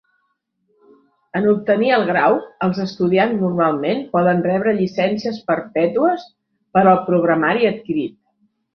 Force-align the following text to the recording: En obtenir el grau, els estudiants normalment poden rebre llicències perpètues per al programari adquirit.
En 1.39 1.43
obtenir 1.51 1.91
el 1.97 2.05
grau, 2.07 2.37
els 2.69 2.81
estudiants 2.85 3.37
normalment 3.43 4.03
poden 4.17 4.43
rebre 4.49 4.75
llicències 4.81 5.41
perpètues 5.53 6.29
per 6.75 6.87
al 6.97 7.03
programari 7.13 7.75
adquirit. 7.77 8.23